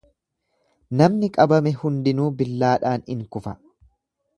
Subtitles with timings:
[1.01, 3.59] Namni qabame hundinuu billaadhaan in kufa.